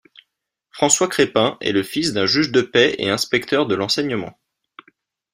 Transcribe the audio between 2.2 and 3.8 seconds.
juge de paix et inspecteur de